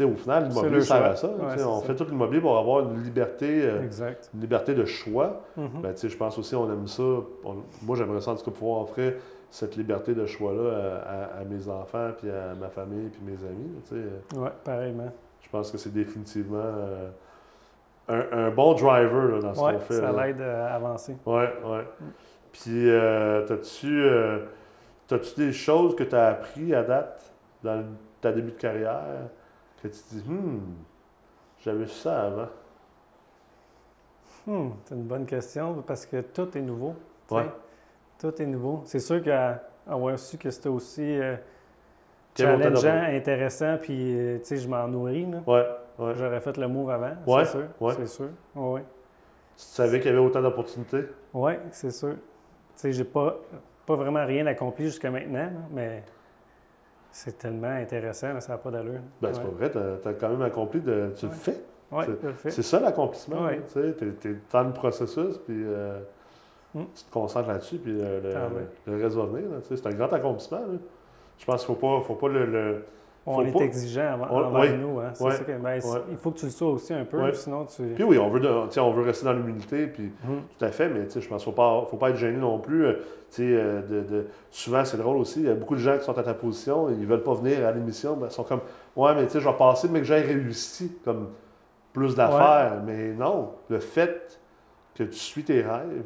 [0.00, 1.28] au final, C'est l'immobilier sert à ça.
[1.28, 1.86] Ouais, c'est on ça.
[1.86, 3.64] fait tout l'immobilier pour avoir une liberté,
[4.34, 5.40] une liberté de choix.
[5.56, 5.80] Mhm.
[5.82, 7.02] Ben, tu sais, je pense aussi on aime ça.
[7.02, 9.14] On- moi, j'aimerais ça en tout cas pouvoir offrir
[9.50, 13.44] cette liberté de choix-là à, à- à mes enfants, puis à ma famille, puis mes
[13.44, 13.70] amis.
[13.88, 14.38] tu sais.
[14.38, 15.10] Ouais, pareillement.
[15.40, 17.10] Je pense que c'est définitivement euh,
[18.08, 19.94] un, un bon driver là, dans ce Ouais, qu'on fait.
[19.94, 21.16] ça l'aide à avancer.
[21.26, 21.84] Ouais, ouais.
[22.52, 24.38] Puis, euh, t'as-tu, euh,
[25.36, 27.32] des choses que tu as appris à date
[27.64, 27.84] dans
[28.20, 29.02] ta début de carrière
[29.82, 30.60] que tu te dis, hmm,
[31.64, 32.48] j'avais su ça avant?
[34.46, 36.94] Hmm, c'est une bonne question parce que tout est nouveau.
[37.30, 37.46] Ouais.
[38.20, 38.82] Tout est nouveau.
[38.84, 41.36] C'est sûr qu'avoir su que c'était aussi euh,
[42.36, 43.16] challengeant, d'opportunités.
[43.16, 45.26] intéressant, puis euh, tu sais, je m'en nourris.
[45.26, 45.38] là.
[45.46, 45.66] Ouais,
[45.98, 46.12] ouais.
[46.16, 47.64] J'aurais fait le move avant, Ouais, c'est sûr.
[47.80, 47.94] ouais.
[47.96, 48.28] C'est sûr.
[48.54, 48.80] Oui,
[49.56, 51.04] Tu savais qu'il y avait autant d'opportunités?
[51.34, 52.14] ouais, c'est sûr.
[52.14, 52.16] Tu
[52.76, 53.36] sais, j'ai pas,
[53.86, 56.02] pas vraiment rien accompli jusqu'à maintenant, là, mais
[57.10, 59.00] c'est tellement intéressant, là, ça n'a pas d'allure.
[59.20, 59.46] Ben, c'est ouais.
[59.46, 61.12] pas vrai, t'as, as quand même accompli de.
[61.16, 61.36] Tu le Ouais.
[61.38, 61.60] fais.
[61.90, 62.50] Ouais, c'est- je le fais.
[62.50, 63.44] C'est ça l'accomplissement.
[63.46, 63.60] Ouais.
[63.72, 66.00] Tu t'es dans le processus, puis euh,
[66.74, 66.82] Mm.
[66.94, 68.48] tu te concentres là-dessus, puis le, le, Ah
[68.96, 69.48] reste va venir.
[69.62, 70.58] c'est un grand accomplissement.
[70.58, 70.78] là.
[71.38, 72.84] Je pense qu'il faut pas, faut pas le- le,
[73.26, 74.78] On est exigeant avant, On- envers oui.
[74.78, 74.98] nous.
[75.00, 75.12] Hein.
[75.14, 75.80] Ça que- ben.
[76.10, 77.82] Il faut que tu le sois aussi un peu, sinon tu.
[77.94, 78.40] Puis oui, on veut,
[78.78, 80.40] on veut rester dans l'humilité, puis Mhm.
[80.58, 82.58] tout à fait, mais je pense qu'il ne faut pas, faut pas être gêné non
[82.58, 82.86] plus.
[82.86, 82.94] euh,
[83.40, 86.18] euh, de, de- souvent, c'est drôle aussi, il y a beaucoup de gens qui sont
[86.18, 88.60] à ta position, ils ne veulent pas venir à l'émission, ben, ils sont comme
[88.96, 91.28] Ouais, mais tu sais, je vais passer, mais que j'ai réussi comme
[91.92, 92.80] plus d'affaires.
[92.84, 94.40] Mais non, le fait
[94.96, 96.04] que tu suis tes rêves,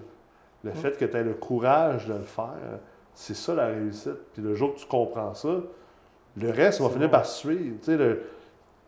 [0.65, 2.79] le fait que tu aies le courage de le faire,
[3.15, 4.17] c'est ça la réussite.
[4.33, 5.57] Puis le jour que tu comprends ça,
[6.37, 7.77] le reste va finir par suivre.
[7.81, 8.23] Tu sais, le-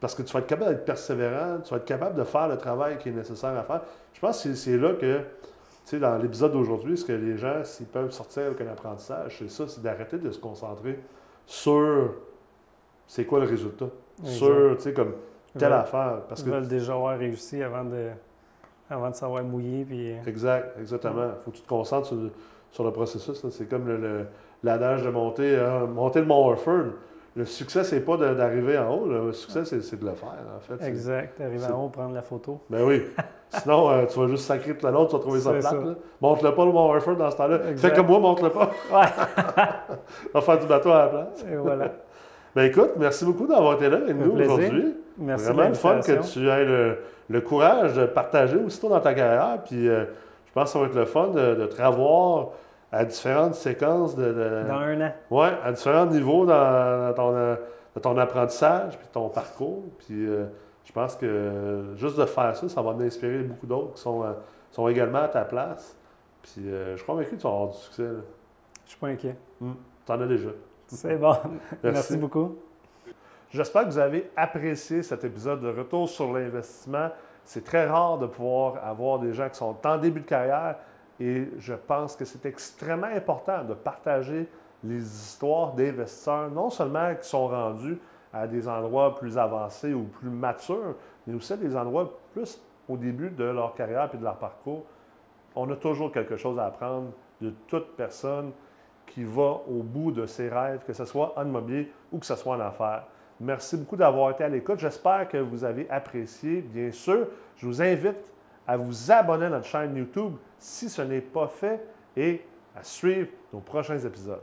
[0.00, 2.58] parce que tu vas être capable d'être persévérant, tu vas être capable de faire le
[2.58, 3.82] travail qui est nécessaire à faire.
[4.12, 5.22] Je pense que c'est- là que, tu
[5.84, 9.50] sais, dans l'épisode d'aujourd'hui, ce que les gens, s'ils peuvent sortir avec un apprentissage, c'est
[9.50, 10.98] ça, c'est d'arrêter de se concentrer
[11.46, 12.14] sur
[13.06, 13.86] c'est quoi le résultat.
[14.20, 14.34] Exact.
[14.36, 15.12] Sur, tu sais, comme
[15.56, 16.22] telle veulent- affaire.
[16.28, 18.08] Parce Ils que, veulent déjà avoir réussi avant de,
[18.90, 19.84] avant de savoir mouiller.
[19.84, 20.14] Puis...
[20.26, 21.24] exact, exactement.
[21.38, 22.16] Il faut que tu te concentres sur,
[22.70, 23.42] sur le processus.
[23.42, 23.50] là.
[23.50, 23.88] C'est comme
[24.62, 26.92] l'adage de monter, euh, monter le Mont Orford.
[27.34, 29.06] Le succès, c'est pas d'arriver en haut.
[29.06, 30.82] Le succès, c'est de le faire, en fait.
[30.86, 31.38] Exact.
[31.38, 32.60] Arriver en haut, prendre la photo.
[32.70, 33.02] Ben oui.
[33.50, 35.74] Sinon, euh, tu vas juste sacrer tout le long, tu vas trouver ça plate.
[36.20, 37.68] Montre-le pas le Mont Orford dans ce temps-là.
[37.68, 37.90] Exact.
[37.90, 38.70] Fais comme moi, montre-le pas.
[38.90, 39.06] Ouais.
[40.34, 41.44] On va faire du bateau à la place.
[41.50, 41.92] Et voilà.
[42.56, 44.94] Ben écoute, merci beaucoup d'avoir été là avec nous aujourd'hui.
[45.18, 49.12] Merci Vraiment le fun que tu aies le, le courage de partager aussitôt dans ta
[49.14, 49.62] carrière.
[49.64, 50.04] Puis euh,
[50.46, 52.48] je pense que ça va être le fun de, de te revoir
[52.90, 55.12] à différentes séquences de, de- Dans un an.
[55.30, 57.56] ouais, à différents niveaux dans, dans ton, euh,
[57.94, 59.82] de ton apprentissage puis ton parcours.
[59.98, 60.46] Puis euh,
[60.84, 64.24] je pense que juste de faire ça, ça va inspirer beaucoup d'autres qui sont,
[64.70, 65.94] sont également à ta place.
[66.42, 68.02] Puis euh, je suis convaincu que tu vas avoir du succès.
[68.04, 68.20] là.
[68.86, 69.36] Je suis pas inquiet.
[69.60, 70.48] Tu en as déjà.
[70.88, 71.34] C'est bon.
[71.82, 72.56] Merci beaucoup.
[73.50, 77.08] J'espère que vous avez apprécié cet épisode de Retour sur l'investissement.
[77.44, 80.76] C'est très rare de pouvoir avoir des gens qui sont en début de carrière
[81.18, 84.48] et je pense que c'est extrêmement important de partager
[84.84, 87.98] les histoires d'investisseurs, non seulement qui sont rendus
[88.32, 90.94] à des endroits plus avancés ou plus matures,
[91.26, 94.84] mais aussi à des endroits plus au début de leur carrière et de leur parcours.
[95.54, 98.52] On a toujours quelque chose à apprendre de toute personne
[99.06, 102.36] qui va au bout de ses rêves, que ce soit en immobilier ou que ce
[102.36, 103.04] soit en affaires.
[103.38, 104.78] Merci beaucoup d'avoir été à l'écoute.
[104.78, 106.62] J'espère que vous avez apprécié.
[106.62, 108.32] Bien sûr, je vous invite
[108.66, 111.80] à vous abonner à notre chaîne YouTube si ce n'est pas fait
[112.16, 112.42] et
[112.74, 114.42] à suivre nos prochains épisodes.